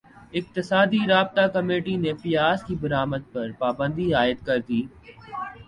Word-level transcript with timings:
اقتصادی 0.33 0.99
رابطہ 1.07 1.45
کمیٹی 1.53 1.95
نے 1.97 2.13
پیاز 2.21 2.63
کی 2.63 2.75
برمد 2.81 3.31
پر 3.33 3.51
پابندی 3.59 4.13
عائد 4.13 4.45
کردی 4.45 4.81